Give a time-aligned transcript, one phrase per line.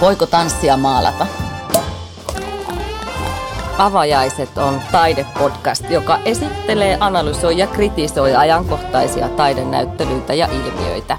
[0.00, 1.26] Voiko tanssia maalata?
[3.78, 11.18] Avajaiset on taidepodcast, joka esittelee, analysoi ja kritisoi ajankohtaisia taidenäyttelyitä ja ilmiöitä.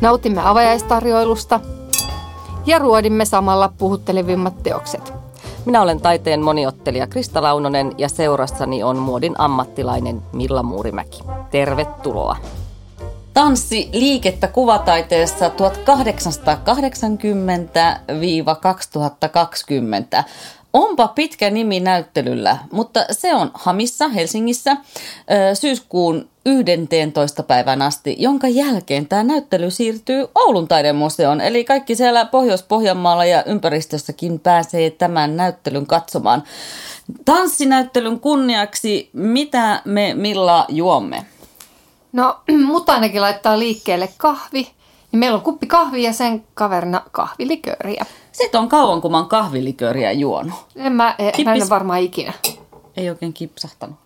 [0.00, 1.60] Nautimme avajaistarjoilusta
[2.66, 5.12] ja ruodimme samalla puhuttelevimmat teokset.
[5.64, 11.22] Minä olen taiteen moniottelija Krista Launonen ja seurassani on muodin ammattilainen Milla Muurimäki.
[11.50, 12.36] Tervetuloa!
[13.34, 15.52] Tanssi liikettä kuvataiteessa 1880-2020.
[20.72, 24.76] Onpa pitkä nimi näyttelyllä, mutta se on Hamissa Helsingissä
[25.54, 27.42] syyskuun 11.
[27.42, 31.40] päivän asti, jonka jälkeen tämä näyttely siirtyy Oulun taidemuseoon.
[31.40, 36.42] Eli kaikki siellä Pohjois-Pohjanmaalla ja ympäristössäkin pääsee tämän näyttelyn katsomaan.
[37.24, 41.26] Tanssinäyttelyn kunniaksi, mitä me Milla juomme?
[42.12, 44.62] No, mutta ainakin laittaa liikkeelle kahvi.
[45.12, 48.06] Niin meillä on kuppi kahvia ja sen kaverina kahvilikööriä.
[48.32, 50.54] Sitten on kauan, kun mä oon kahvilikööriä juonut.
[50.76, 51.38] En mä, Kippis...
[51.38, 52.32] Eh, mä en varmaan ikinä.
[52.96, 53.96] Ei oikein kipsahtanut.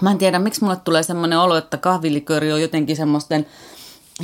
[0.00, 3.46] Mä en tiedä, miksi mulle tulee semmoinen olo, että kahvilikööri on jotenkin semmoisten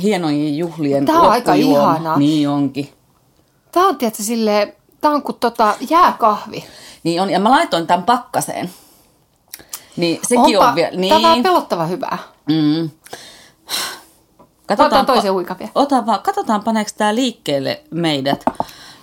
[0.01, 2.17] hienojen juhlien Tämä on aika ihanaa.
[2.17, 2.89] Niin onkin.
[3.71, 6.65] Tämä on tietysti silleen, tämä on kuin tota jääkahvi.
[7.03, 8.69] Niin on, ja mä laitoin tämän pakkaseen.
[9.97, 10.97] Niin sekin Onpa, on vielä.
[10.97, 11.13] Niin.
[11.13, 12.17] Tämä on pelottava hyvää.
[12.49, 12.89] Mm.
[14.67, 15.67] Katsotaan toisen huikavia.
[15.75, 18.45] Ota vaan, katsotaan paneeko tämä liikkeelle meidät.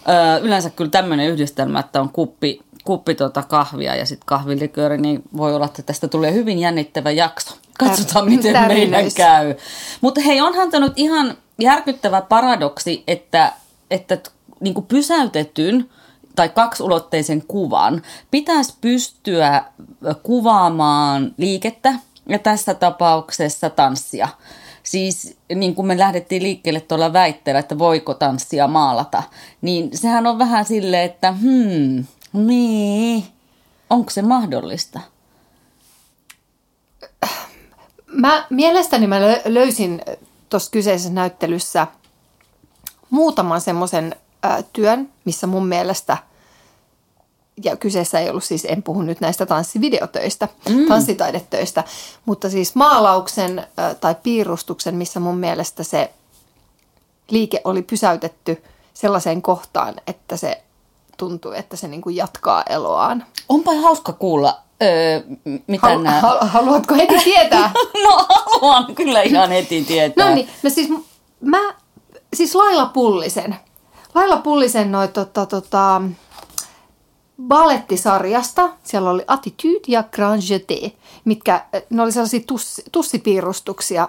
[0.08, 5.22] Öö, yleensä kyllä tämmöinen yhdistelmä, että on kuppi, kuppi tuota kahvia ja sitten kahvilikööri, niin
[5.36, 7.54] voi olla, että tästä tulee hyvin jännittävä jakso.
[7.78, 9.54] Katsotaan, miten Tär- meidän käy.
[10.00, 13.52] Mutta hei, onhan tämä nyt ihan järkyttävä paradoksi, että,
[13.90, 14.18] että
[14.60, 15.90] niin kuin pysäytetyn
[16.36, 19.64] tai kaksulotteisen kuvan pitäisi pystyä
[20.22, 21.94] kuvaamaan liikettä
[22.28, 24.28] ja tässä tapauksessa tanssia.
[24.82, 29.22] Siis niin kuin me lähdettiin liikkeelle tuolla väitteellä, että voiko tanssia maalata,
[29.62, 33.24] niin sehän on vähän silleen, että hmm, niin,
[33.90, 35.00] onko se mahdollista?
[38.06, 40.00] Mä, mielestäni mä löysin
[40.48, 41.86] tuossa kyseisessä näyttelyssä
[43.10, 44.16] muutaman semmoisen
[44.72, 46.16] työn, missä mun mielestä,
[47.64, 50.86] ja kyseessä ei ollut siis, en puhu nyt näistä tanssivideotöistä, mm.
[50.88, 51.84] tanssitaidetöistä,
[52.24, 53.66] mutta siis maalauksen
[54.00, 56.10] tai piirustuksen, missä mun mielestä se
[57.30, 58.62] liike oli pysäytetty
[58.94, 60.62] sellaiseen kohtaan, että se
[61.16, 63.26] tuntuu, että se niin kuin jatkaa eloaan.
[63.48, 65.20] Onpa hauska kuulla, öö,
[65.66, 66.20] mitä Hal- nämä...
[66.40, 67.72] Haluatko heti tietää?
[68.04, 70.28] no haluan kyllä ihan heti tietää.
[70.28, 70.88] no niin, no siis
[71.40, 71.74] mä,
[72.34, 73.56] siis Laila Pullisen,
[74.14, 76.02] Laila Pullisen noin tota, tota,
[77.42, 78.70] balettisarjasta.
[78.82, 80.90] Siellä oli Attitude ja Grand Jeté,
[81.24, 84.08] mitkä ne oli sellaisia tuss, tussipiirustuksia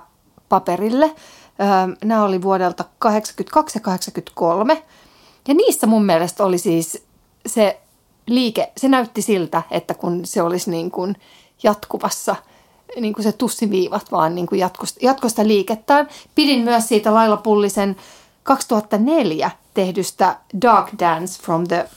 [0.50, 1.06] paperille.
[1.06, 4.84] Öö, nämä oli vuodelta 82 ja 83.
[5.48, 7.04] Ja niissä mun mielestä oli siis
[7.46, 7.82] se
[8.28, 11.16] liike, se näytti siltä, että kun se olisi niin kuin
[11.64, 12.36] jatkuvassa,
[13.00, 16.08] niin kuin se tussiviivat vaan niin kuin jatkosta, jatkosta liikettään.
[16.36, 17.96] Pidin myös siitä Laila Pullisen
[18.44, 21.90] 2004 tehdystä Dark Dance from the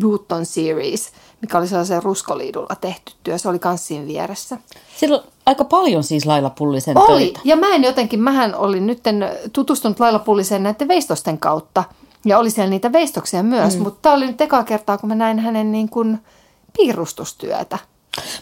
[0.00, 3.38] Button Series, mikä oli sellaisen ruskoliidulla tehty työ.
[3.38, 4.58] Se oli kanssiin vieressä.
[4.96, 7.24] Siellä on aika paljon siis Laila Pullisen oli.
[7.24, 7.40] töitä.
[7.44, 9.00] Ja mä en jotenkin, mähän olin nyt
[9.52, 11.84] tutustunut Laila Pulliseen näiden veistosten kautta.
[12.24, 13.82] Ja oli siellä niitä veistoksia myös, mm.
[13.82, 16.18] mutta tämä oli nyt eka kertaa, kun mä näin hänen niin kuin
[16.76, 17.78] piirustustyötä.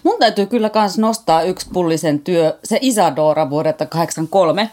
[0.02, 4.70] Mun täytyy kyllä myös nostaa yksi pullisen työ, se Isadora vuodelta 83.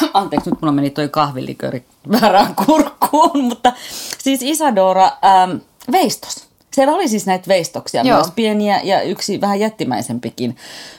[0.14, 3.72] Anteeksi, nyt mulla meni toi kahviliköri väärään kurkkuun, mutta
[4.18, 5.56] siis Isadora ähm,
[5.92, 6.50] veistos.
[6.74, 8.16] Siellä oli siis näitä veistoksia Joo.
[8.16, 10.56] myös pieniä ja yksi vähän jättimäisempikin.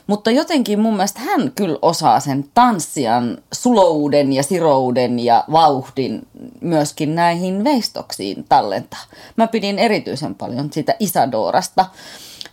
[0.07, 6.28] Mutta jotenkin mun mielestä hän kyllä osaa sen tanssian sulouden ja sirouden ja vauhdin
[6.62, 9.03] myöskin näihin veistoksiin tallentaa.
[9.35, 11.85] Mä pidin erityisen paljon siitä Isadorasta.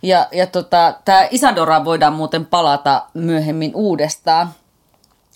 [0.01, 4.49] Ja, ja tota, tämä Isadora voidaan muuten palata myöhemmin uudestaan.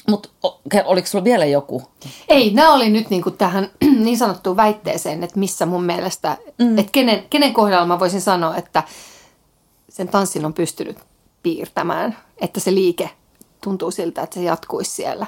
[0.07, 0.29] Mutta
[0.85, 1.83] oliko sulla vielä joku?
[2.29, 3.69] Ei, nämä oli nyt niinku tähän
[4.03, 6.77] niin sanottuun väitteeseen, että missä mun mielestä, mm.
[6.77, 8.83] että kenen, kenen kohdalla mä voisin sanoa, että
[9.89, 10.97] sen tanssin on pystynyt
[11.43, 13.09] piirtämään, että se liike
[13.63, 15.27] tuntuu siltä, että se jatkuisi siellä.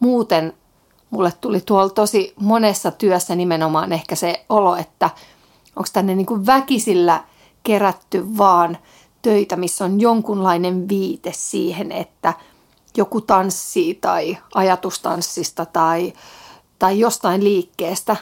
[0.00, 0.52] Muuten
[1.10, 5.10] mulle tuli tuolla tosi monessa työssä nimenomaan ehkä se olo, että
[5.76, 7.24] onko tänne niin kuin väkisillä
[7.62, 8.78] kerätty vaan
[9.22, 12.34] töitä, missä on jonkunlainen viite siihen, että–
[12.96, 16.12] joku tanssii tai ajatustanssista tai,
[16.78, 18.16] tai jostain liikkeestä.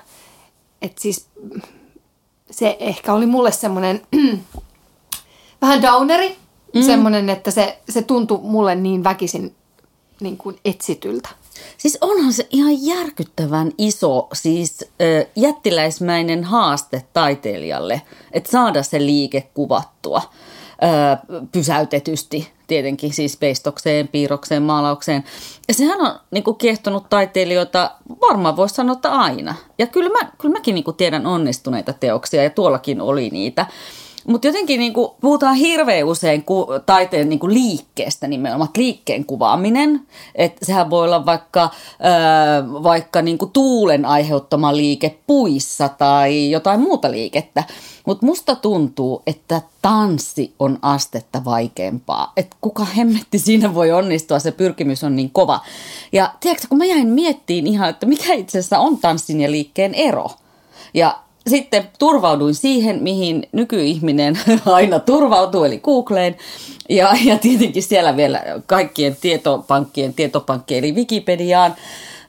[0.83, 1.27] Et siis
[2.51, 4.03] se ehkä oli mulle semmoinen
[5.63, 6.37] vähän downeri,
[6.75, 6.83] mm.
[6.83, 9.55] semmoinen, että se, se tuntui mulle niin väkisin
[10.21, 11.29] niin kuin etsityltä.
[11.79, 18.03] Siis onhan se ihan järkyttävän iso, siis ö, jättiläismäinen haaste taiteilijalle,
[18.33, 20.23] että saada se liike kuvattua
[21.53, 25.25] pysäytetysti tietenkin siis veistokseen, piirrokseen, maalaukseen.
[25.69, 27.91] Ja sehän on niin kuin, kiehtonut taiteilijoita,
[28.29, 29.55] varmaan voisi sanoa, että aina.
[29.79, 33.67] Ja kyllä, mä, kyllä mäkin niin kuin, tiedän onnistuneita teoksia ja tuollakin oli niitä.
[34.31, 40.07] Mutta jotenkin niin kuin, puhutaan hirveän usein ku, taiteen niin kuin liikkeestä nimenomaan, liikkeen kuvaaminen.
[40.35, 46.81] Että sehän voi olla vaikka, ö, vaikka niin kuin tuulen aiheuttama liike puissa tai jotain
[46.81, 47.65] muuta liikettä.
[48.07, 52.33] Mutta musta tuntuu, että tanssi on astetta vaikeampaa.
[52.37, 55.61] Että kuka hemmetti siinä voi onnistua, se pyrkimys on niin kova.
[56.13, 59.95] Ja tiedätkö, kun mä jäin miettiin ihan, että mikä itse asiassa on tanssin ja liikkeen
[59.95, 60.31] ero.
[60.95, 61.19] Ja
[61.51, 66.37] sitten turvauduin siihen, mihin nykyihminen aina turvautuu, eli Googleen.
[66.89, 71.75] Ja, ja tietenkin siellä vielä kaikkien tietopankkien tietopankki, eli Wikipediaan.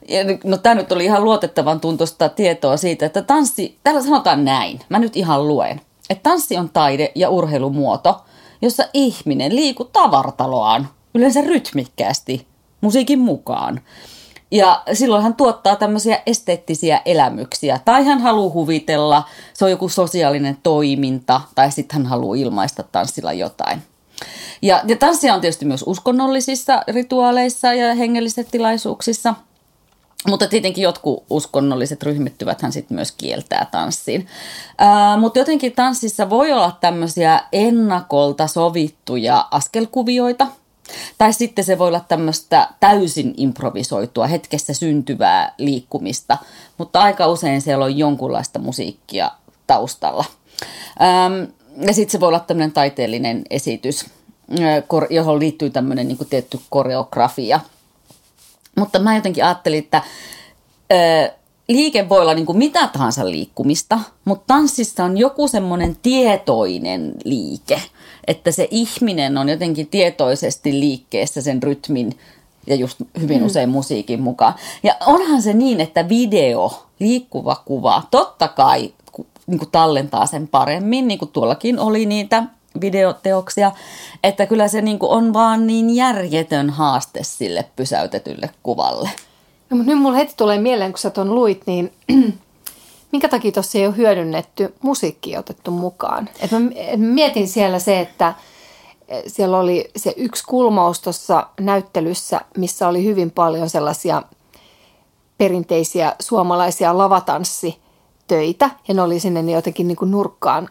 [0.08, 4.80] Ja, no tämä nyt oli ihan luotettavan tuntosta tietoa siitä, että tanssi, täällä sanotaan näin,
[4.88, 5.80] mä nyt ihan luen,
[6.10, 8.20] että tanssi on taide ja urheilumuoto,
[8.62, 12.46] jossa ihminen liikuttaa vartaloaan, yleensä rytmikkäästi,
[12.80, 13.80] musiikin mukaan.
[14.52, 17.80] Ja silloin hän tuottaa tämmöisiä esteettisiä elämyksiä.
[17.84, 19.22] Tai hän haluaa huvitella,
[19.54, 23.82] se on joku sosiaalinen toiminta, tai sitten hän haluaa ilmaista tanssilla jotain.
[24.62, 29.34] Ja, ja tanssia on tietysti myös uskonnollisissa rituaaleissa ja hengellisissä tilaisuuksissa.
[30.28, 34.26] Mutta tietenkin jotkut uskonnolliset ryhmittyvät hän sitten myös kieltää tanssiin.
[34.78, 40.46] Ää, mutta jotenkin tanssissa voi olla tämmöisiä ennakolta sovittuja askelkuvioita–
[41.18, 46.38] tai sitten se voi olla tämmöistä täysin improvisoitua, hetkessä syntyvää liikkumista,
[46.78, 49.30] mutta aika usein siellä on jonkunlaista musiikkia
[49.66, 50.24] taustalla.
[51.86, 54.06] Ja sitten se voi olla tämmöinen taiteellinen esitys,
[55.10, 57.60] johon liittyy tämmöinen niin tietty koreografia.
[58.76, 60.02] Mutta mä jotenkin ajattelin, että
[61.68, 67.82] liike voi olla niin kuin mitä tahansa liikkumista, mutta tanssissa on joku semmoinen tietoinen liike,
[68.26, 72.18] että se ihminen on jotenkin tietoisesti liikkeessä sen rytmin
[72.66, 73.46] ja just hyvin mm.
[73.46, 74.54] usein musiikin mukaan.
[74.82, 78.92] Ja onhan se niin, että video, liikkuva kuva, totta kai
[79.46, 82.44] niin kuin tallentaa sen paremmin, niin kuin tuollakin oli niitä
[82.80, 83.72] videoteoksia,
[84.22, 89.10] että kyllä se niin kuin on vaan niin järjetön haaste sille pysäytetylle kuvalle.
[89.72, 91.92] No, mutta nyt mulle heti tulee mieleen, kun sä ton luit, niin
[93.12, 96.28] minkä takia tuossa ei ole hyödynnetty musiikkia otettu mukaan?
[96.40, 98.34] Et mä, et mä mietin siellä se, että
[99.08, 104.22] e, siellä oli se yksi kulmaus tuossa näyttelyssä, missä oli hyvin paljon sellaisia
[105.38, 110.68] perinteisiä suomalaisia lavatanssitöitä, ja ne oli sinne jotenkin niin kuin nurkkaan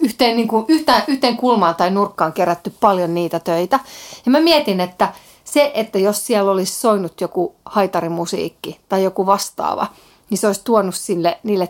[0.00, 3.80] yhteen, niin kuin, yhteen, yhteen kulmaan tai nurkkaan kerätty paljon niitä töitä.
[4.26, 5.12] Ja mä mietin, että
[5.44, 9.86] se, että jos siellä olisi soinut joku haitarimusiikki tai joku vastaava,
[10.30, 11.68] niin se olisi tuonut sille, niille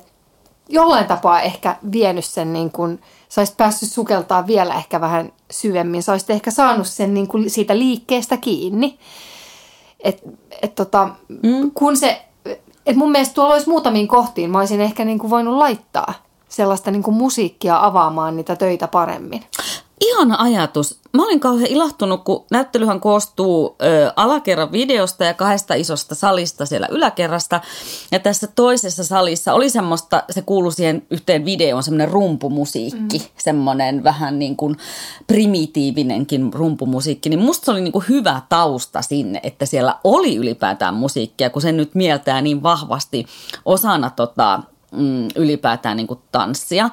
[0.68, 6.02] jollain tapaa ehkä vienyt sen, niin kuin, sä olisit päässyt sukeltaa vielä ehkä vähän syvemmin.
[6.02, 8.98] Sä olisit ehkä saanut sen niin kuin siitä liikkeestä kiinni.
[10.00, 10.22] Et,
[10.62, 11.70] et tota, mm.
[11.74, 12.22] kun se,
[12.86, 16.14] et mun mielestä tuolla olisi muutamiin kohtiin, mä olisin ehkä niin kuin voinut laittaa
[16.48, 19.44] sellaista niin kuin musiikkia avaamaan niitä töitä paremmin
[20.00, 21.00] ihana ajatus.
[21.12, 26.88] Mä olin kauhean ilahtunut, kun näyttelyhän koostuu ö, alakerran videosta ja kahdesta isosta salista siellä
[26.90, 27.60] yläkerrasta.
[28.12, 33.24] Ja tässä toisessa salissa oli semmoista, se kuului siihen yhteen videoon, semmoinen rumpumusiikki, mm.
[33.38, 34.76] semmoinen vähän niin kuin
[35.26, 37.28] primitiivinenkin rumpumusiikki.
[37.28, 41.62] Niin musta se oli niin kuin hyvä tausta sinne, että siellä oli ylipäätään musiikkia, kun
[41.62, 43.26] se nyt mieltää niin vahvasti
[43.64, 44.60] osana tota,
[44.96, 46.84] mm, ylipäätään niin kuin tanssia.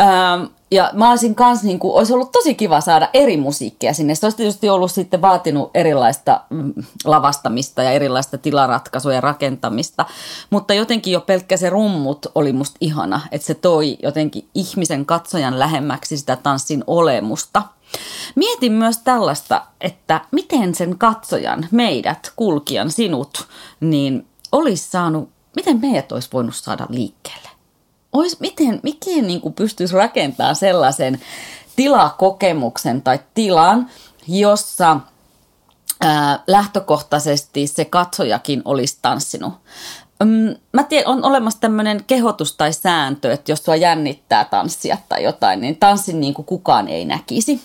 [0.00, 4.14] Ähm, ja mä olisin kans, niin kuin, olisi ollut tosi kiva saada eri musiikkia sinne.
[4.14, 6.72] Se olisi tietysti ollut sitten vaatinut erilaista mm,
[7.04, 10.06] lavastamista ja erilaista tilaratkaisuja ja rakentamista.
[10.50, 15.58] Mutta jotenkin jo pelkkä se rummut oli musta ihana, että se toi jotenkin ihmisen katsojan
[15.58, 17.62] lähemmäksi sitä tanssin olemusta.
[18.34, 23.48] Mietin myös tällaista, että miten sen katsojan, meidät, kulkijan, sinut,
[23.80, 27.48] niin olisi saanut, miten meidät olisi voinut saada liikkeelle?
[28.12, 31.20] ois, miten, miten niin kuin pystyisi rakentamaan sellaisen
[31.76, 33.90] tilakokemuksen tai tilan,
[34.28, 35.00] jossa
[36.00, 39.54] ää, lähtökohtaisesti se katsojakin olisi tanssinut.
[40.72, 45.60] Mä tiedän, on olemassa tämmöinen kehotus tai sääntö, että jos sua jännittää tanssia tai jotain,
[45.60, 47.60] niin tanssin niin kuin kukaan ei näkisi.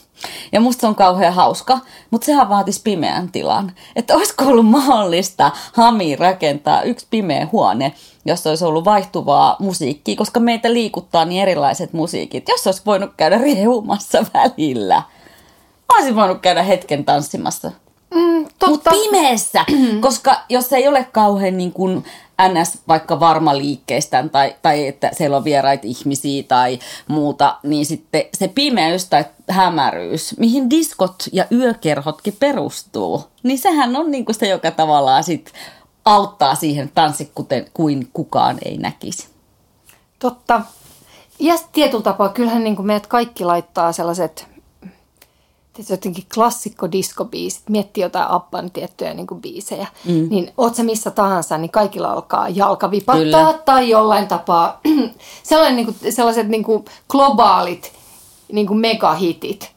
[0.52, 1.80] Ja musta se on kauhean hauska,
[2.12, 3.72] mutta sehän vaatisi pimeän tilan.
[3.96, 7.94] Että olisiko ollut mahdollista Hami rakentaa yksi pimeä huone,
[8.26, 12.50] jossa olisi ollut vaihtuvaa musiikkia, koska meitä liikuttaa niin erilaiset musiikit.
[12.50, 15.02] Jos olisi voinut käydä riehumassa välillä.
[15.94, 17.72] Olisin voinut käydä hetken tanssimassa.
[18.14, 18.46] Mm.
[18.68, 19.66] Mutta pimeässä,
[20.02, 22.06] koska jos ei ole kauhean niin kuin
[22.42, 22.78] ns.
[22.88, 28.48] vaikka varma liikkeestään tai, tai että siellä on vieraita ihmisiä tai muuta, niin sitten se
[28.48, 34.72] pimeys tai hämäryys, mihin diskot ja yökerhotkin perustuu, niin sehän on niin kuin se, joka
[34.72, 35.54] tavallaan sit
[36.06, 39.28] auttaa siihen tanssi kuten kuin kukaan ei näkisi.
[40.20, 40.62] Totta.
[41.40, 44.53] Ja tietyllä tapaa kyllähän niin kuin meidät kaikki laittaa sellaiset
[45.74, 50.28] tietysti jotenkin klassikko diskobiisit, miettii jotain Appan tiettyjä niin kuin biisejä, mm.
[50.30, 53.54] niin oot se missä tahansa, niin kaikilla alkaa jalka vipattaa Kyllä.
[53.66, 54.82] tai jollain tapaa
[55.44, 57.92] sellainen, niin kuin, sellaiset niin kuin globaalit
[58.52, 59.72] niin kuin megahitit.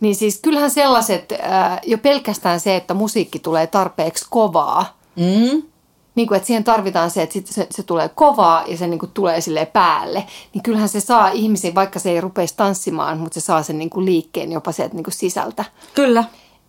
[0.00, 5.69] Niin siis kyllähän sellaiset, ää, jo pelkästään se, että musiikki tulee tarpeeksi kovaa, mm
[6.14, 8.98] niin kuin, että siihen tarvitaan se, että sit se, se tulee kovaa ja se niin
[8.98, 10.24] kuin tulee sille päälle,
[10.54, 13.90] niin kyllähän se saa ihmisiä, vaikka se ei rupeisi tanssimaan, mutta se saa sen niin
[13.90, 15.64] kuin liikkeen jopa sieltä niin kuin sisältä.
[15.94, 16.24] Kyllä.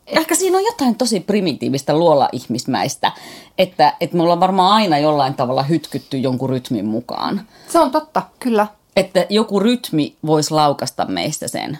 [0.08, 3.12] Ehkä siinä on jotain tosi primitiivistä luolla ihmismäistä,
[3.58, 7.42] että, että me ollaan varmaan aina jollain tavalla hytkytty jonkun rytmin mukaan.
[7.68, 8.68] Se on totta, kyllä.
[8.96, 11.80] Että joku rytmi voisi laukasta meistä sen.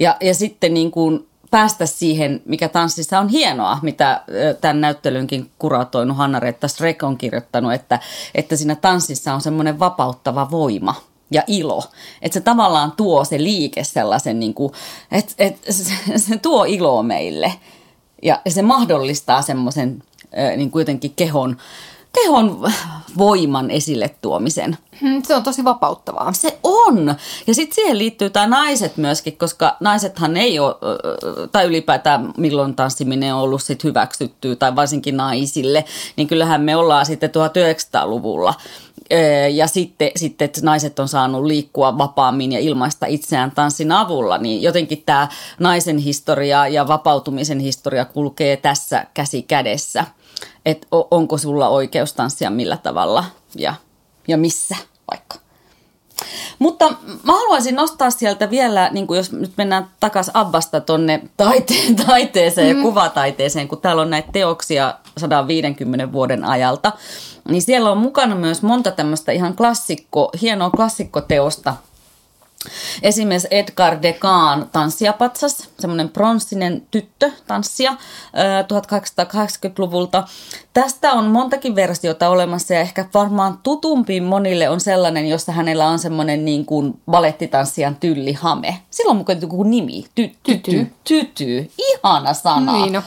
[0.00, 4.22] Ja, ja sitten niin kuin päästä siihen, mikä tanssissa on hienoa, mitä
[4.60, 7.98] tämän näyttelynkin kuratoinut Hanna-Reetta Strek on kirjoittanut, että,
[8.34, 10.94] että siinä tanssissa on semmoinen vapauttava voima
[11.30, 11.84] ja ilo.
[12.22, 14.72] Että se tavallaan tuo se liike sellaisen, niin kuin,
[15.12, 17.52] että, että se, se tuo iloa meille
[18.22, 20.02] ja se mahdollistaa semmoisen
[20.56, 21.56] niin kuin jotenkin kehon,
[22.12, 22.72] kehon
[23.18, 24.78] voiman esille tuomisen.
[25.00, 26.32] Hmm, se on tosi vapauttavaa.
[26.32, 27.14] Se on.
[27.46, 30.74] Ja sitten siihen liittyy tämä naiset myöskin, koska naisethan ei ole,
[31.52, 35.84] tai ylipäätään milloin tanssiminen on ollut sit hyväksyttyä, tai varsinkin naisille,
[36.16, 38.54] niin kyllähän me ollaan sitten 1900-luvulla.
[39.52, 44.62] Ja sitten, sitten että naiset on saanut liikkua vapaammin ja ilmaista itseään tanssin avulla, niin
[44.62, 50.04] jotenkin tämä naisen historia ja vapautumisen historia kulkee tässä käsi kädessä
[50.66, 53.24] että onko sulla oikeus tanssia millä tavalla
[53.56, 53.74] ja,
[54.28, 54.76] ja missä
[55.10, 55.36] vaikka.
[56.58, 56.88] Mutta
[57.22, 62.76] mä haluaisin nostaa sieltä vielä, niin kuin jos nyt mennään takaisin Abbasta tonne taiteen, taiteeseen
[62.76, 62.78] mm.
[62.78, 66.92] ja kuvataiteeseen, kun täällä on näitä teoksia 150 vuoden ajalta,
[67.48, 71.74] niin siellä on mukana myös monta tämmöistä ihan klassikko, hienoa klassikkoteosta–
[73.02, 77.96] Esimerkiksi Edgar Degan tanssiapatsas, semmoinen pronssinen tyttö tanssia
[78.62, 80.28] 1880-luvulta.
[80.74, 85.98] Tästä on montakin versiota olemassa ja ehkä varmaan tutumpi monille on sellainen, jossa hänellä on
[85.98, 88.78] semmoinen niin kuin balettitanssijan tyllihame.
[88.90, 92.72] Sillä on mukaan joku nimi, ty, tyty, tyty, ihana sana.
[92.72, 93.02] Niin no.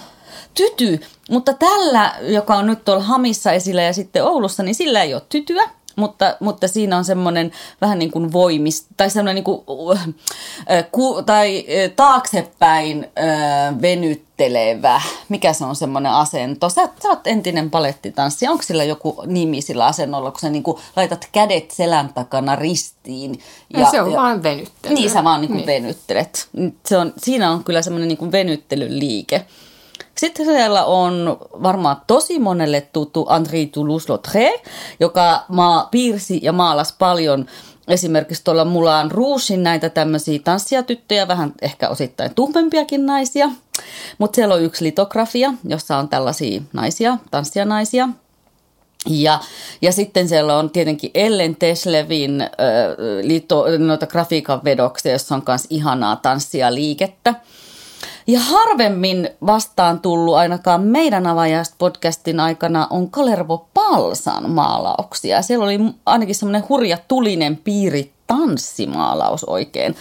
[0.53, 5.13] Tyty, mutta tällä, joka on nyt tuolla Hamissa esillä ja sitten Oulussa, niin sillä ei
[5.13, 9.97] ole tytyä mutta, mutta siinä on semmoinen vähän niin kuin voimis, tai semmoinen niin kuin,
[9.97, 16.69] äh, ku, tai äh, taaksepäin äh, venyttelevä, mikä se on semmoinen asento.
[16.69, 20.77] Sä, sä oot entinen palettitanssi, onko sillä joku nimi sillä asennolla, kun sä niin kuin
[20.95, 23.39] laitat kädet selän takana ristiin?
[23.73, 24.95] Ja, ja se on ja, vaan venyttely.
[24.95, 25.67] Niin, sä vaan niin kuin niin.
[25.67, 26.49] venyttelet.
[26.85, 29.45] Se on, siinä on kyllä semmoinen niin kuin venyttelyn liike.
[30.17, 34.67] Sitten siellä on varmaan tosi monelle tuttu André Toulouse-Lautrec,
[34.99, 37.45] joka maa, piirsi ja maalasi paljon
[37.87, 43.49] esimerkiksi tuolla Mulaan Ruusin näitä tämmöisiä tanssijatyttöjä, vähän ehkä osittain tuhmempiakin naisia.
[44.17, 48.09] Mutta siellä on yksi litografia, jossa on tällaisia naisia, tanssijanaisia.
[49.09, 49.39] Ja,
[49.81, 52.49] ja sitten siellä on tietenkin Ellen Teslevin äh,
[53.21, 57.35] lito, noita grafiikan vedoksia, jossa on myös ihanaa tanssia liikettä.
[58.31, 65.41] Ja harvemmin vastaan tullut ainakaan meidän avajaist-podcastin aikana on Kalervo Palsan maalauksia.
[65.41, 69.95] Siellä oli ainakin semmoinen hurja tulinen piiri tanssimaalaus oikein.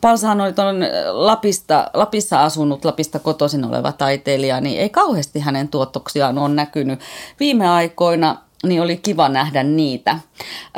[0.00, 0.76] Palsahan oli tuon
[1.10, 7.00] Lapista, Lapissa asunut, Lapista kotoisin oleva taiteilija, niin ei kauheasti hänen tuotoksiaan ole näkynyt
[7.40, 10.18] viime aikoina, niin oli kiva nähdä niitä.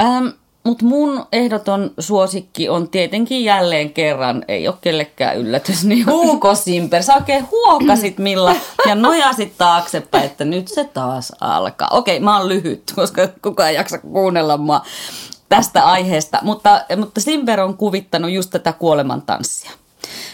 [0.01, 0.27] Ähm,
[0.65, 7.03] mutta mun ehdoton suosikki on tietenkin jälleen kerran, ei ole kellekään yllätys, niin Hugo Simper.
[7.03, 8.55] Sä oikein huokasit Milla
[8.89, 11.89] ja nojasit taaksepäin, että nyt se taas alkaa.
[11.91, 14.83] Okei, mä oon lyhyt, koska kukaan ei jaksa kuunnella mua
[15.49, 16.39] tästä aiheesta.
[16.43, 19.71] Mutta, mutta Simper on kuvittanut just tätä kuolemantanssia.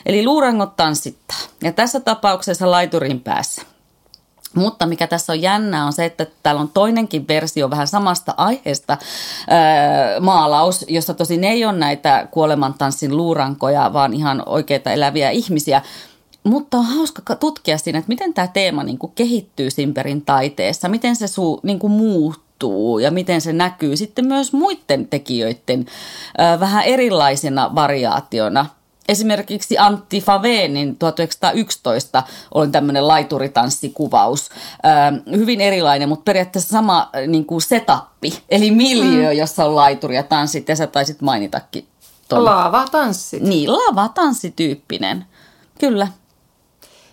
[0.06, 1.38] Eli luurangot tanssittaa.
[1.62, 3.62] Ja tässä tapauksessa laiturin päässä.
[4.56, 8.98] Mutta mikä tässä on jännää on se, että täällä on toinenkin versio vähän samasta aiheesta.
[9.48, 15.82] Ää, maalaus, jossa tosin ei ole näitä kuolemantanssin luurankoja, vaan ihan oikeita eläviä ihmisiä.
[16.44, 21.16] Mutta on hauska tutkia siinä, että miten tämä teema niin kuin kehittyy Simperin taiteessa, miten
[21.16, 25.86] se suu, niin kuin muuttuu ja miten se näkyy sitten myös muiden tekijöiden
[26.38, 28.66] ää, vähän erilaisena variaationa–
[29.08, 32.22] esimerkiksi Antti Faveenin 1911
[32.54, 34.50] oli tämmöinen laituritanssikuvaus.
[34.50, 39.38] Ö, hyvin erilainen, mutta periaatteessa sama niin kuin setappi, eli miljö, mm.
[39.38, 41.86] jossa on laituri ja tanssit, ja sä taisit mainitakin.
[42.28, 42.44] Ton.
[42.44, 43.42] Lava-tanssit.
[43.42, 45.24] Niin, lava-tanssityyppinen,
[45.80, 46.08] kyllä.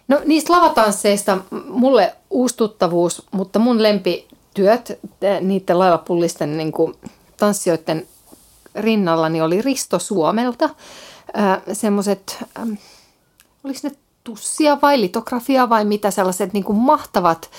[0.07, 4.99] No niistä lavatansseista mulle uustuttavuus, mutta mun lempityöt
[5.41, 6.93] niiden laivapullisten niin kuin,
[7.37, 8.07] tanssijoiden
[8.75, 10.69] rinnalla niin oli Risto Suomelta.
[11.73, 12.67] Semmoiset, äh,
[13.63, 13.91] oliko ne
[14.23, 17.49] tussia vai litografia vai mitä sellaiset niin kuin mahtavat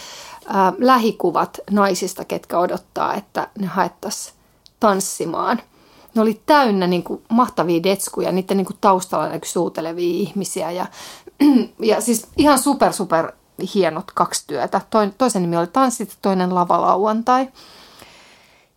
[0.47, 4.35] äh, lähikuvat naisista, ketkä odottaa, että ne haettaisiin
[4.81, 5.61] tanssimaan.
[6.15, 10.87] Ne oli täynnä niin kuin, mahtavia detskuja, niiden niin kuin, taustalla näkyi suutelevia ihmisiä ja,
[11.91, 13.33] ja siis ihan super super
[13.75, 14.81] hienot kaksi työtä.
[15.19, 17.49] Toisen nimi oli Tanssit, toinen Lavalauantai.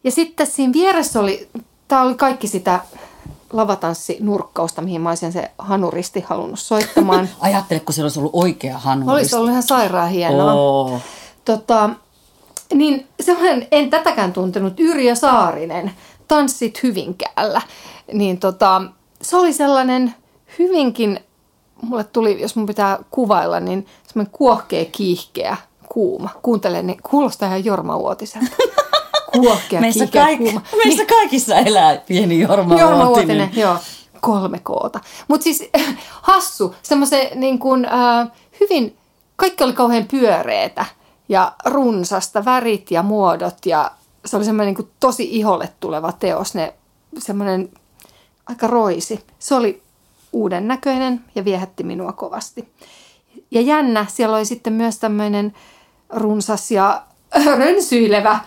[0.03, 1.49] Ja sitten siinä vieressä oli,
[1.87, 2.79] tämä oli kaikki sitä
[3.53, 7.29] lavatanssинurkkausta, mihin mä olisin se hanuristi halunnut soittamaan.
[7.39, 9.13] Ajattele, kun se olisi ollut oikea hanuristi.
[9.13, 10.53] Olisi ollut ihan sairaan hienoa.
[10.53, 11.01] Oh.
[11.45, 11.89] Tota,
[12.73, 15.91] niin sellainen, en tätäkään tuntenut, Yrjö Saarinen,
[16.27, 17.61] Tanssit Hyvinkäällä.
[18.13, 18.81] Niin tota,
[19.21, 20.15] se oli sellainen
[20.59, 21.19] hyvinkin,
[21.81, 25.57] mulle tuli, jos mun pitää kuvailla, niin semmoinen kuohkea, kiihkeä,
[25.89, 26.29] kuuma.
[26.41, 28.47] Kuuntele, niin kuulostaa ihan Jorma Uotiselta.
[29.31, 30.61] kuohkea, meissä, kaik- kuuma.
[30.83, 31.07] meissä niin.
[31.07, 33.37] kaikissa elää pieni Jorma, Jorma Uotinen.
[33.39, 33.77] Uotinen joo,
[34.21, 34.99] kolme koota.
[35.27, 35.69] Mutta siis
[36.21, 38.27] hassu, semmoisen niin kuin, äh,
[38.59, 38.97] hyvin,
[39.35, 40.85] kaikki oli kauhean pyöreitä
[41.29, 43.91] ja runsasta, värit ja muodot ja
[44.25, 46.73] se oli semmoinen niin tosi iholle tuleva teos, ne
[47.17, 47.69] semmoinen
[48.45, 49.25] aika roisi.
[49.39, 49.81] Se oli
[50.31, 52.67] uuden näköinen ja viehätti minua kovasti.
[53.51, 55.53] Ja jännä, siellä oli sitten myös tämmöinen
[56.09, 57.03] runsas ja
[57.57, 58.39] rönsyilevä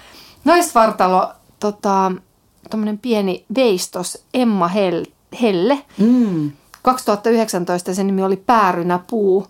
[0.45, 2.13] naisvartalo, tota,
[3.03, 5.85] pieni veistos, Emma Hel- Helle.
[5.99, 6.53] Mm.
[6.83, 9.47] 2019 sen nimi oli Päärynä puu.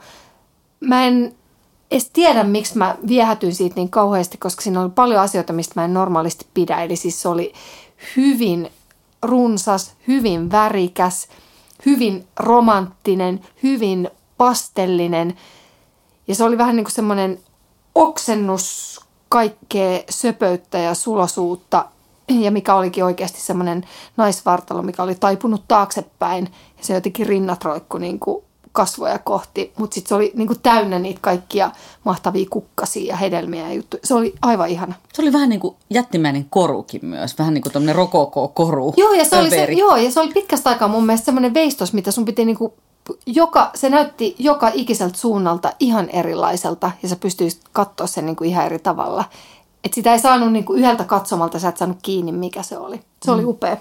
[0.81, 1.35] Mä en
[1.91, 5.85] edes tiedä, miksi mä viehätyin siitä niin kauheasti, koska siinä oli paljon asioita, mistä mä
[5.85, 6.83] en normaalisti pidä.
[6.83, 7.53] Eli siis se oli
[8.17, 8.71] hyvin
[9.23, 11.29] runsas, hyvin värikäs,
[11.87, 15.37] hyvin romanttinen, hyvin pastellinen.
[16.29, 17.39] Ja se oli vähän niin kuin semmoinen
[17.95, 21.85] oksennus kaikkea söpöyttä ja sulosuutta
[22.29, 23.85] ja mikä olikin oikeasti semmoinen
[24.17, 29.95] naisvartalo, mikä oli taipunut taaksepäin ja se jotenkin rinnat roikku niin kuin kasvoja kohti, mutta
[29.95, 31.71] sitten se oli niin kuin täynnä niitä kaikkia
[32.05, 34.01] mahtavia kukkasia ja hedelmiä ja juttuja.
[34.05, 34.95] Se oli aivan ihana.
[35.13, 38.95] Se oli vähän niin kuin jättimäinen korukin myös, vähän niin kuin tämmöinen rokoko-koru.
[38.97, 41.93] Joo ja, se oli se, joo, ja se oli pitkästä aikaa mun mielestä semmoinen veistos,
[41.93, 42.73] mitä sun piti niin kuin
[43.27, 48.51] joka, se näytti joka ikiseltä suunnalta ihan erilaiselta ja sä pystyisit katsoa sen niin kuin
[48.51, 49.25] ihan eri tavalla.
[49.85, 52.97] Et sitä ei saanut niin kuin yhdeltä katsomalta, sä et saanut kiinni, mikä se oli.
[52.97, 53.35] Se mm.
[53.35, 53.77] oli upea.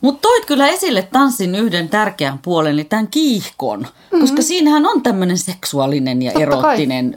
[0.00, 4.20] Mutta toit kyllä esille tanssin yhden tärkeän puolen, eli tämän kiihkon, mm-hmm.
[4.20, 7.10] koska siinähän on tämmöinen seksuaalinen ja Totta erottinen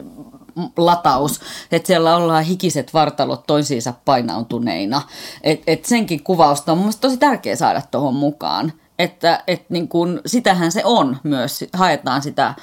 [0.54, 0.64] kai.
[0.76, 1.40] lataus,
[1.72, 5.02] että siellä ollaan hikiset vartalot toisiinsa painautuneina.
[5.42, 10.20] Et, et senkin kuvausta on mun tosi tärkeä saada tuohon mukaan että et niin kun,
[10.26, 12.54] sitähän se on myös, haetaan sitä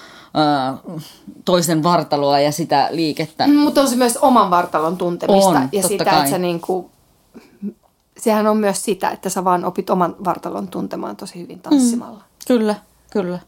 [1.45, 3.47] toisen vartaloa ja sitä liikettä.
[3.47, 6.17] Mm, mutta on se myös oman vartalon tuntemista on, ja sitä, kai.
[6.17, 6.89] että sä niin kuin,
[8.17, 12.19] sehän on myös sitä, että sä vaan opit oman vartalon tuntemaan tosi hyvin tanssimalla.
[12.19, 12.75] Mm, kyllä,
[13.11, 13.39] kyllä.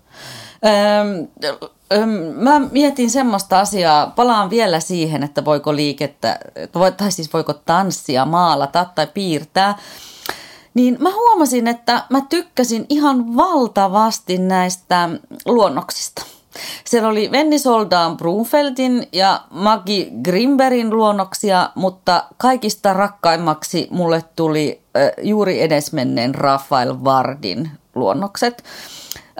[1.94, 6.40] Öm, mä mietin semmoista asiaa, palaan vielä siihen, että voiko liikettä,
[6.98, 9.78] tai siis voiko tanssia maalata tai piirtää
[10.74, 15.10] niin mä huomasin, että mä tykkäsin ihan valtavasti näistä
[15.46, 16.26] luonnoksista.
[16.86, 24.82] Siellä oli Venni Soldaan Brunfeldin ja Magi Grimberin luonnoksia, mutta kaikista rakkaimmaksi mulle tuli
[25.22, 28.64] juuri edesmenneen Rafael Vardin luonnokset.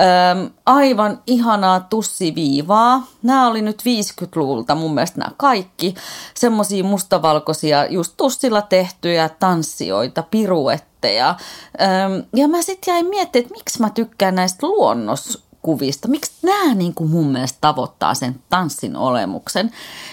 [0.02, 3.08] Ähm, aivan ihanaa tussiviivaa.
[3.24, 5.96] Nämä oli nyt 50-luvulta mun mielestä nämä kaikki.
[6.34, 11.36] Semmoisia mustavalkoisia, just tussilla tehtyjä tanssioita, piruetteja.
[11.82, 16.94] Ähm, ja mä sitten jäin miettimään, että miksi mä tykkään näistä luonnoskuvista, miksi nämä niin
[16.94, 19.72] kuin mun mielestä tavoittaa sen tanssin olemuksen,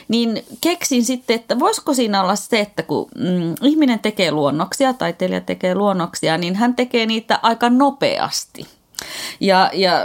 [0.09, 5.40] niin keksin sitten, että voisiko siinä olla se, että kun mm, ihminen tekee luonnoksia, taiteilija
[5.40, 8.66] tekee luonnoksia, niin hän tekee niitä aika nopeasti–
[9.40, 10.03] ja, ja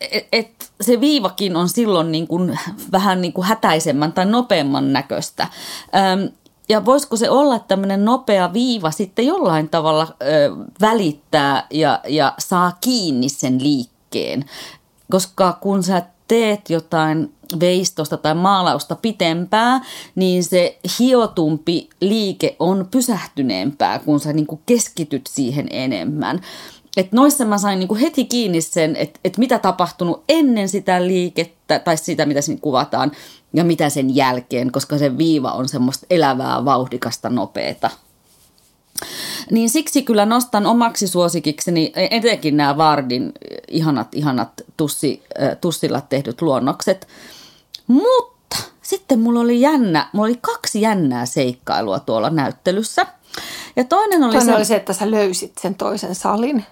[0.00, 2.58] et, et se viivakin on silloin niin kuin,
[2.92, 5.48] vähän niin kuin hätäisemmän tai nopeamman näköistä.
[6.12, 6.30] Öm,
[6.68, 10.26] ja voisiko se olla tämmöinen nopea viiva sitten jollain tavalla ö,
[10.80, 14.44] välittää ja, ja saa kiinni sen liikkeen?
[15.10, 19.80] Koska kun sä teet jotain veistosta tai maalausta pitempää,
[20.14, 26.40] niin se hiotumpi liike on pysähtyneempää, kun sä niin keskityt siihen enemmän.
[26.96, 31.78] Että noissa mä sain niinku heti kiinni sen, että, että mitä tapahtunut ennen sitä liikettä
[31.78, 33.12] tai sitä, mitä siinä kuvataan
[33.52, 37.90] ja mitä sen jälkeen, koska se viiva on semmoista elävää, vauhdikasta, nopeeta.
[39.50, 43.32] Niin siksi kyllä nostan omaksi suosikikseni etenkin nämä Vardin
[43.68, 45.22] ihanat, ihanat tussi,
[45.60, 47.08] tussilla tehdyt luonnokset.
[47.86, 53.06] Mutta sitten mulla oli jännä, mulla oli kaksi jännää seikkailua tuolla näyttelyssä.
[53.76, 56.64] Ja toinen oli, toinen se, oli se, että sä löysit sen toisen salin.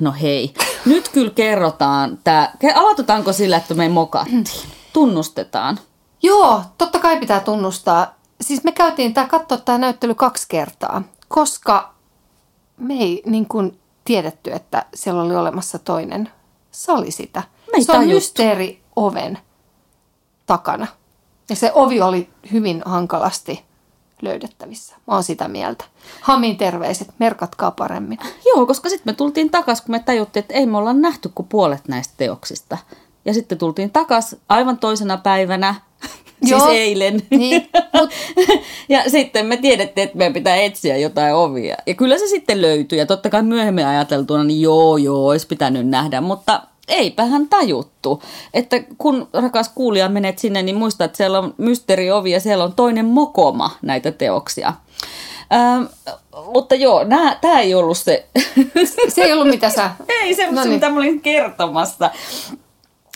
[0.00, 4.44] No hei, nyt kyllä kerrotaan, tää, aloitetaanko sillä, että me mokattiin,
[4.92, 5.78] tunnustetaan.
[6.22, 8.14] Joo, totta kai pitää tunnustaa.
[8.40, 11.94] Siis me käytiin tämä katsoa tämä näyttely kaksi kertaa, koska
[12.76, 16.28] me ei niin kuin tiedetty, että siellä oli olemassa toinen
[16.70, 17.42] sali sitä.
[17.72, 19.38] Me se on mysteeri oven
[20.46, 20.86] takana.
[21.50, 23.65] Ja se ovi oli hyvin hankalasti
[24.22, 24.94] löydettävissä.
[25.06, 25.84] Mä oon sitä mieltä.
[26.20, 28.18] Hamin terveiset, merkatkaa paremmin.
[28.46, 31.48] Joo, koska sitten me tultiin takaisin, kun me tajuttiin, että ei me olla nähty kuin
[31.48, 32.78] puolet näistä teoksista.
[33.24, 35.74] Ja sitten tultiin takaisin aivan toisena päivänä,
[36.44, 36.68] siis Joo.
[36.68, 37.22] eilen.
[37.30, 38.10] Niin, mut-
[38.88, 41.76] ja sitten me tiedettiin, että meidän pitää etsiä jotain ovia.
[41.86, 42.98] Ja kyllä se sitten löytyi.
[42.98, 46.20] Ja totta kai myöhemmin ajateltuna, niin joo, joo, olisi pitänyt nähdä.
[46.20, 48.22] Mutta eipähän tajuttu,
[48.54, 52.74] että kun rakas kuulija menet sinne, niin muista, että siellä on mysteeriovi ja siellä on
[52.74, 54.72] toinen mokoma näitä teoksia.
[55.52, 55.84] Ähm,
[56.54, 57.00] mutta joo,
[57.40, 58.26] tämä ei ollut se
[59.14, 59.90] se ei ollut mitä sä...
[60.22, 60.72] ei se, No no niin.
[60.72, 62.10] mitä mä olin kertomassa.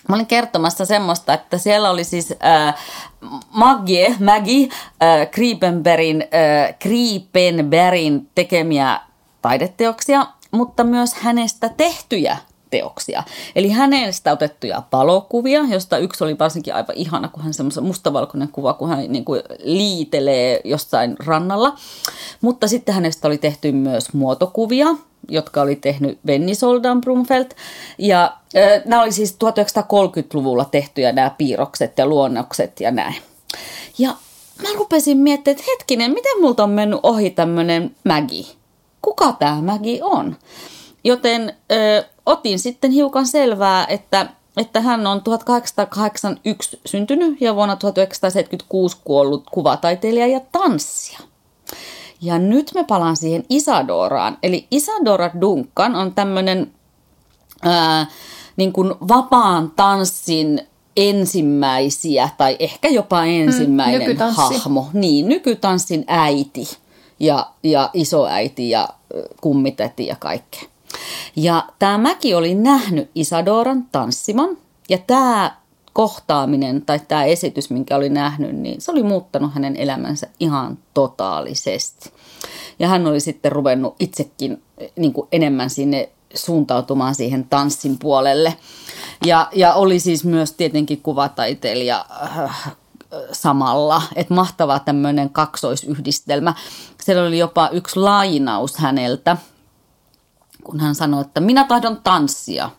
[0.09, 2.75] Mä olin kertomassa semmoista, että siellä oli siis äh,
[3.51, 4.69] Maggie, Maggie
[5.03, 9.01] äh, Kriepenbergin, äh, Kriepenbergin tekemiä
[9.43, 12.37] taideteoksia, mutta myös hänestä tehtyjä
[12.71, 13.23] teoksia.
[13.57, 18.73] Eli hänestä otettuja valokuvia, josta yksi oli varsinkin aivan ihana, kun hän semmoisen mustavalkoinen kuva,
[18.73, 21.75] kun hän niin kuin liitelee jossain rannalla.
[22.41, 24.87] Mutta sitten hänestä oli tehty myös muotokuvia,
[25.29, 27.47] jotka oli tehnyt Benny Soldan Brumfeld.
[27.99, 33.17] Ja äh, nämä oli siis 1930-luvulla tehtyjä nämä piirrokset ja luonnokset ja näin.
[33.99, 34.15] Ja
[34.63, 38.45] mä rupesin miettimään, että hetkinen, miten multa on mennyt ohi tämmöinen Maggie?
[39.03, 40.37] Kuka tämä Maggie on?
[41.05, 48.97] Joten ö, otin sitten hiukan selvää, että, että hän on 1881 syntynyt ja vuonna 1976
[49.05, 51.19] kuollut kuvataiteilija ja tanssija.
[52.23, 54.39] Ja nyt me palaan siihen Isadoraan.
[54.43, 56.73] Eli Isadora Duncan on tämmöinen
[58.57, 60.61] niin kuin vapaan tanssin
[60.97, 64.41] ensimmäisiä tai ehkä jopa ensimmäinen nykytanssi.
[64.41, 64.89] hahmo.
[64.93, 66.69] Niin, nykytanssin äiti
[67.21, 68.89] ja, ja isoäiti ja
[69.41, 70.70] kummitäti ja kaikkea.
[71.37, 74.57] Ja tämä Mäki oli nähnyt Isadoran tanssiman
[74.89, 75.61] ja tämä
[75.93, 82.11] kohtaaminen tai tämä esitys, minkä oli nähnyt, niin se oli muuttanut hänen elämänsä ihan totaalisesti.
[82.79, 88.57] Ja hän oli sitten ruvennut itsekin eh, niin kuin enemmän sinne suuntautumaan siihen tanssin puolelle.
[89.27, 92.73] Ja, ja oli siis myös tietenkin kuvataiteilija äh,
[93.33, 94.03] samalla.
[94.17, 96.55] Että mahtava tämmöinen kaksoisyhdistelmä.
[97.03, 99.37] Siellä oli jopa yksi lainaus häneltä,
[100.65, 102.71] kun hän sanoi, että minä tahdon tanssia.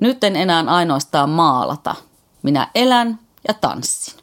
[0.00, 1.94] Nyt en enää ainoastaan maalata.
[2.42, 4.22] Minä elän ja tanssin.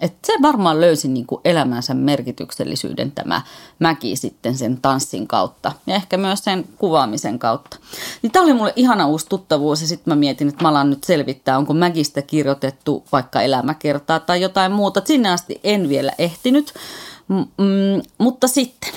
[0.00, 3.42] Et se varmaan löysi niin kuin elämänsä merkityksellisyyden tämä
[3.78, 7.76] Mäki sitten sen tanssin kautta ja ehkä myös sen kuvaamisen kautta.
[8.22, 11.04] Niin tämä oli mulle ihana uusi tuttavuus ja sitten mä mietin, että mä alan nyt
[11.04, 15.02] selvittää, onko Mäkistä kirjoitettu vaikka elämäkertaa tai jotain muuta.
[15.04, 16.74] Sinne asti en vielä ehtinyt,
[17.28, 18.92] M- mm, mutta sitten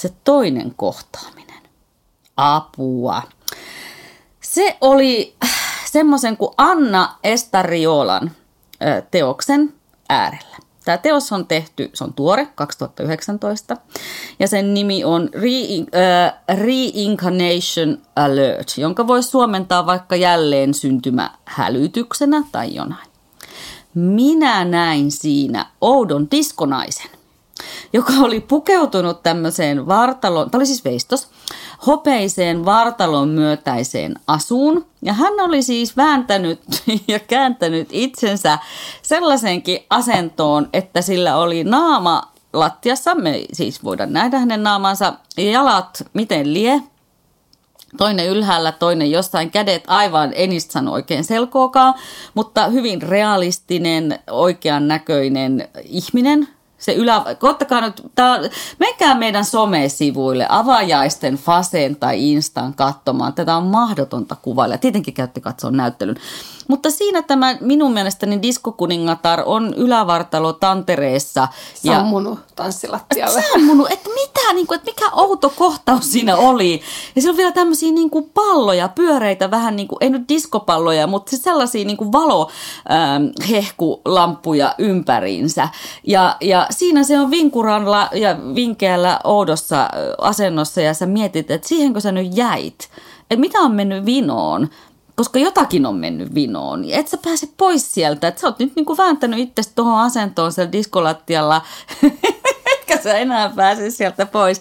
[0.00, 1.43] se toinen kohtaaminen.
[2.36, 3.22] Apua.
[4.40, 5.36] Se oli
[5.84, 8.30] semmoisen kuin Anna Estariolan
[9.10, 9.74] teoksen
[10.08, 10.56] äärellä.
[10.84, 13.76] Tämä teos on tehty, se on tuore, 2019,
[14.38, 22.42] ja sen nimi on Re- äh, Reincarnation Alert, jonka voisi suomentaa vaikka jälleen syntymä hälytyksenä
[22.52, 23.08] tai jonain.
[23.94, 27.10] Minä näin siinä oudon diskonaisen,
[27.92, 31.28] joka oli pukeutunut tämmöiseen vartalon, tämä oli siis veistos,
[31.86, 34.86] hopeiseen vartalon myötäiseen asuun.
[35.02, 36.60] Ja hän oli siis vääntänyt
[37.08, 38.58] ja kääntänyt itsensä
[39.02, 42.22] sellaisenkin asentoon, että sillä oli naama
[42.52, 46.82] lattiassa, me ei siis voida nähdä hänen naamansa, ja jalat miten lie,
[47.96, 51.94] toinen ylhäällä, toinen jossain, kädet aivan, en niistä sano oikein selkoakaan,
[52.34, 56.48] mutta hyvin realistinen, oikean näköinen ihminen.
[56.78, 58.40] Se ylä, koittakaa nyt, tää,
[58.78, 63.32] menkää meidän somesivuille, avajaisten, Faseen tai Instan katsomaan.
[63.32, 64.78] Tätä on mahdotonta kuvailla.
[64.78, 66.16] Tietenkin käytte katsoa näyttelyn.
[66.68, 71.48] Mutta siinä tämä minun mielestäni diskokuningatar on ylävartalo tantereessa.
[71.74, 73.44] Sammunut tanssilattialle.
[73.52, 76.80] Sammunut, että mit, mitä, niin kuin, että mikä outo kohtaus siinä oli.
[77.16, 81.06] Ja siellä on vielä tämmöisiä niin kuin palloja, pyöreitä, vähän niin kuin, ei nyt diskopalloja,
[81.06, 85.68] mutta siis sellaisia niin kuin valohehkulampuja ympäriinsä.
[86.06, 92.00] Ja, ja siinä se on vinkuralla ja vinkeällä oudossa asennossa ja sä mietit, että siihenkö
[92.00, 92.88] sä nyt jäit.
[93.20, 94.68] Että mitä on mennyt vinoon?
[95.16, 98.28] Koska jotakin on mennyt vinoon, niin et sä pääse pois sieltä.
[98.28, 101.62] Että sä oot nyt niinku vääntänyt itse tuohon asentoon siellä diskolattialla,
[102.74, 104.60] etkä sä enää pääse sieltä pois.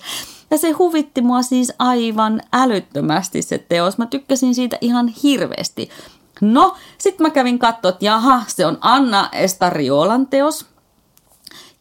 [0.52, 3.98] Ja se huvitti mua siis aivan älyttömästi se teos.
[3.98, 5.89] Mä tykkäsin siitä ihan hirveästi.
[6.42, 10.66] No, sitten mä kävin katsoa, että jaha, se on Anna Estariolan teos,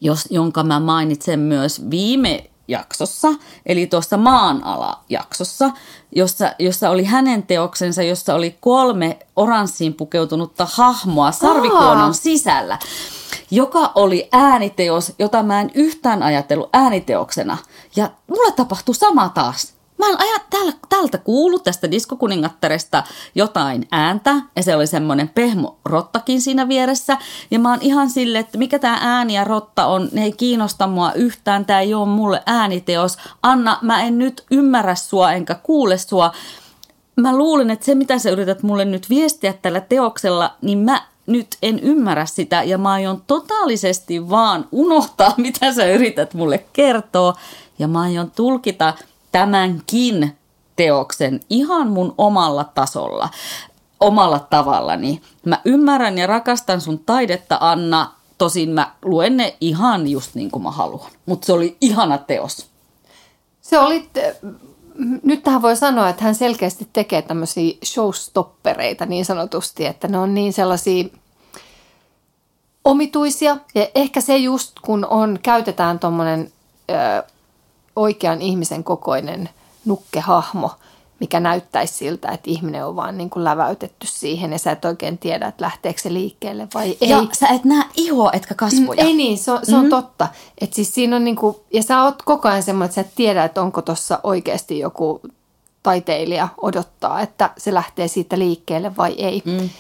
[0.01, 3.29] jos, jonka mä mainitsen myös viime jaksossa,
[3.67, 5.71] eli tuossa maanala-jaksossa,
[6.13, 12.79] jossa, jossa oli hänen teoksensa, jossa oli kolme oranssiin pukeutunutta hahmoa sarvikuonon sisällä,
[13.51, 17.59] joka oli ääniteos, jota mä en yhtään ajatellut ääniteoksena.
[17.97, 19.75] Ja mulle tapahtui sama taas.
[20.03, 23.03] Mä en ajat, täällä, täältä kuulu tästä diskokuningattaresta
[23.35, 27.19] jotain ääntä, ja se oli semmoinen pehmo rottakin siinä vieressä.
[27.51, 30.87] Ja mä oon ihan sille, että mikä tämä ääni ja rotta on, ne ei kiinnosta
[30.87, 33.19] mua yhtään, tämä ei ole mulle ääniteos.
[33.43, 36.33] Anna, mä en nyt ymmärrä sua enkä kuule sua.
[37.17, 41.57] Mä luulen, että se mitä sä yrität mulle nyt viestiä tällä teoksella, niin mä nyt
[41.63, 47.35] en ymmärrä sitä ja mä aion totaalisesti vaan unohtaa, mitä sä yrität mulle kertoa.
[47.79, 48.95] Ja mä aion tulkita
[49.33, 50.37] tämänkin
[50.77, 53.29] teoksen ihan mun omalla tasolla,
[54.01, 55.23] omalla tavallani.
[55.47, 58.13] Mä ymmärrän ja rakastan sun taidetta, Anna.
[58.39, 61.11] Tosin mä luen ne ihan just niin kuin mä haluan.
[61.27, 62.67] Mutta se oli ihana teos.
[63.61, 64.11] Se oli,
[65.23, 70.35] nyt tähän voi sanoa, että hän selkeästi tekee tämmöisiä showstoppereita niin sanotusti, että ne on
[70.35, 71.05] niin sellaisia
[72.85, 73.57] omituisia.
[73.75, 76.53] Ja ehkä se just, kun on, käytetään tuommoinen
[77.97, 79.49] oikean ihmisen kokoinen
[79.85, 80.71] nukkehahmo,
[81.21, 85.19] mikä näyttäisi siltä, että ihminen on vaan niin kuin läväytetty siihen ja sä et oikein
[85.19, 87.09] tiedä, että lähteekö se liikkeelle vai ei.
[87.09, 89.03] Ja sä et näe ihoa etkä kasvoja.
[89.03, 89.91] Mm, ei niin, se on, se on mm-hmm.
[89.91, 90.29] totta.
[90.61, 93.15] Että siis siinä on niin kuin, ja sä oot koko ajan semmoinen, että sä et
[93.15, 95.21] tiedä, että onko tuossa oikeasti joku
[95.83, 99.43] taiteilija odottaa, että se lähtee siitä liikkeelle vai ei.
[99.45, 99.71] Mm.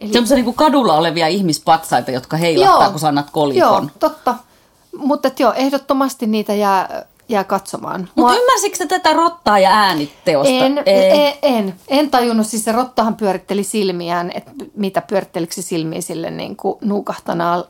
[0.00, 0.12] Eli...
[0.12, 3.58] Semmoisia niin kadulla olevia ihmispatsaita, jotka heilahtaa, joo, kun sä annat kolikon.
[3.58, 4.34] Joo, totta.
[4.96, 8.00] Mutta joo, ehdottomasti niitä jää jää katsomaan.
[8.00, 8.36] Mutta Mua...
[8.36, 10.52] ymmärsitkö tätä rottaa ja äänitteosta?
[10.52, 12.46] En, en, en, en tajunnut.
[12.46, 16.78] Siis se rottahan pyöritteli silmiään, että mitä pyörittelikö se silmiä sille niin kuin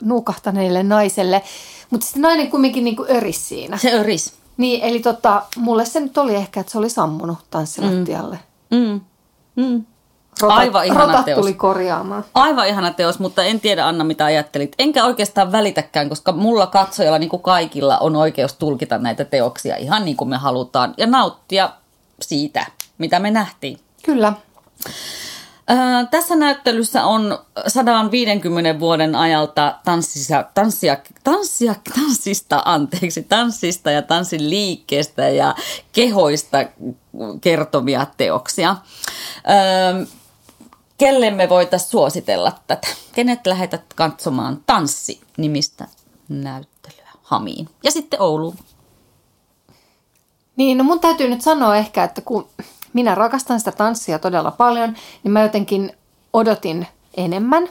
[0.00, 1.42] nuukahtaneelle naiselle.
[1.90, 3.76] Mutta sitten nainen kumminkin niin kuin öris siinä.
[3.76, 4.34] Se öris.
[4.56, 8.38] Niin, eli tota, mulle se nyt oli ehkä, että se oli sammunut tanssilattialle.
[8.70, 8.78] Mm.
[8.78, 9.00] Mm.
[9.56, 9.84] Mm.
[10.40, 11.40] Rotat, Aivan ihana rotat teos.
[11.40, 12.24] tuli korjaamaan.
[12.34, 14.74] Aivan ihana teos, mutta en tiedä Anna mitä ajattelit.
[14.78, 20.04] Enkä oikeastaan välitäkään, koska mulla katsojalla niin kuin kaikilla on oikeus tulkita näitä teoksia ihan
[20.04, 21.70] niin kuin me halutaan ja nauttia
[22.20, 22.66] siitä,
[22.98, 23.78] mitä me nähtiin.
[24.04, 24.32] Kyllä.
[25.70, 34.50] Äh, tässä näyttelyssä on 150 vuoden ajalta tanssissa, tanssia, tanssia, tanssista, anteeksi, tanssista ja tanssin
[34.50, 35.54] liikkeestä ja
[35.92, 36.58] kehoista
[37.40, 38.70] kertovia teoksia.
[38.70, 40.08] Äh,
[41.02, 42.88] kelle me voitaisiin suositella tätä?
[43.12, 45.88] Kenet lähetät katsomaan Tanssi-nimistä
[46.28, 48.58] näyttelyä Hamiin ja sitten Ouluun?
[50.56, 52.48] Niin, no mun täytyy nyt sanoa ehkä, että kun
[52.92, 55.92] minä rakastan sitä tanssia todella paljon, niin mä jotenkin
[56.32, 56.86] odotin
[57.16, 57.68] enemmän.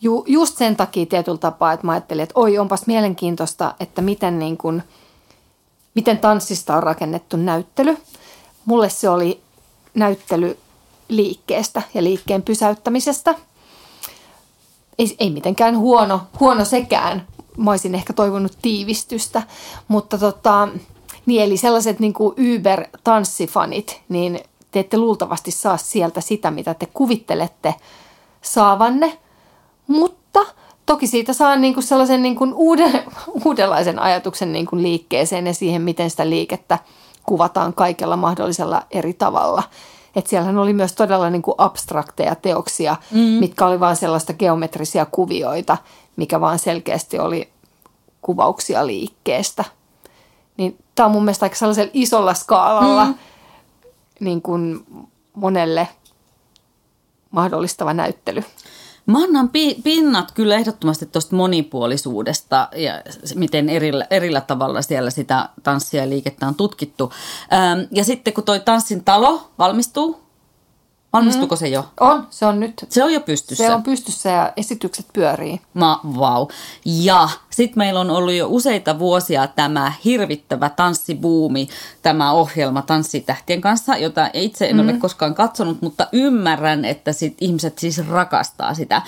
[0.00, 4.38] Ju, just sen takia tietyllä tapaa, että mä ajattelin, että oi, onpas mielenkiintoista, että miten,
[4.38, 4.82] niin kun,
[5.94, 7.96] miten tanssista on rakennettu näyttely.
[8.64, 9.40] Mulle se oli
[9.94, 10.58] näyttely
[11.08, 13.34] liikkeestä ja liikkeen pysäyttämisestä.
[14.98, 17.26] Ei, ei mitenkään huono, huono sekään.
[17.56, 19.42] Mä olisin ehkä toivonut tiivistystä,
[19.88, 20.68] mutta tota,
[21.26, 24.40] niin eli sellaiset niin kuin Uber-tanssifanit, niin
[24.70, 27.74] te ette luultavasti saa sieltä sitä, mitä te kuvittelette
[28.42, 29.18] saavanne,
[29.86, 30.46] mutta
[30.86, 33.04] toki siitä saa niin kuin sellaisen niin kuin uuden,
[33.44, 36.78] uudenlaisen ajatuksen niin kuin liikkeeseen ja siihen, miten sitä liikettä
[37.26, 39.62] kuvataan kaikella mahdollisella eri tavalla.
[40.16, 43.18] Että siellähän oli myös todella niin kuin abstrakteja teoksia, mm.
[43.18, 45.76] mitkä oli vain sellaista geometrisia kuvioita,
[46.16, 47.48] mikä vaan selkeästi oli
[48.22, 49.64] kuvauksia liikkeestä.
[50.56, 53.14] Niin tämä on mun mielestä aika sellaisella isolla skaalalla mm.
[54.20, 54.86] niin kuin
[55.34, 55.88] monelle
[57.30, 58.44] mahdollistava näyttely.
[59.06, 59.50] Mä annan
[59.84, 62.92] pinnat kyllä ehdottomasti tuosta monipuolisuudesta ja
[63.34, 67.12] miten erillä, erillä tavalla siellä sitä tanssia ja liikettä on tutkittu.
[67.52, 70.23] Ähm, ja sitten kun toi Tanssin talo valmistuu,
[71.14, 71.58] Valmistuko mm.
[71.58, 71.84] se jo?
[72.00, 72.86] On, se on nyt.
[72.88, 73.66] Se on jo pystyssä.
[73.66, 75.60] Se on pystyssä ja esitykset pyörii.
[75.74, 76.46] Ma, wow.
[76.84, 81.68] Ja sitten meillä on ollut jo useita vuosia tämä hirvittävä tanssibuumi,
[82.02, 84.82] tämä ohjelma Tanssitähtien kanssa, jota itse en mm.
[84.82, 89.02] ole koskaan katsonut, mutta ymmärrän, että sit ihmiset siis rakastaa sitä.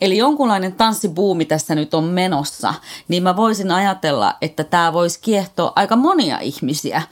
[0.00, 2.74] Eli jonkunlainen tanssibuumi tässä nyt on menossa,
[3.08, 7.02] niin mä voisin ajatella, että tämä voisi kiehtoa aika monia ihmisiä.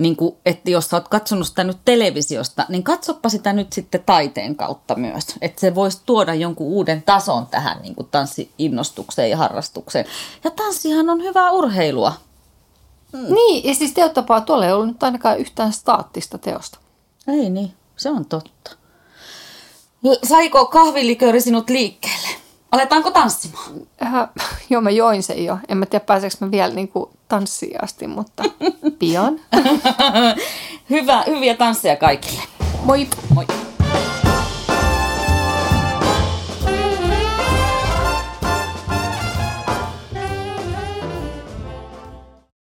[0.00, 4.02] Niin kuin, että jos sä oot katsonut sitä nyt televisiosta, niin katsoppa sitä nyt sitten
[4.06, 5.24] taiteen kautta myös.
[5.40, 10.04] Että se voisi tuoda jonkun uuden tason tähän niin kuin tanssi-innostukseen ja harrastukseen.
[10.44, 12.12] Ja tanssihan on hyvää urheilua.
[13.12, 13.34] Mm.
[13.34, 16.78] Niin, ja siis teottapaa tuolla ei ollut nyt ainakaan yhtään staattista teosta.
[17.28, 18.70] Ei niin, se on totta.
[20.28, 22.28] Saiko kahvilikööri sinut liikkeelle?
[22.72, 23.72] Aletaanko tanssimaan?
[24.02, 24.12] Äh,
[24.70, 25.58] joo, mä join sen jo.
[25.68, 28.42] En mä tiedä, pääseekö mä vielä niin kuin tanssiin asti, mutta
[28.98, 29.40] pian.
[30.90, 32.42] Hyvä, hyviä tansseja kaikille.
[32.84, 33.08] Moi!
[33.34, 33.46] Moi!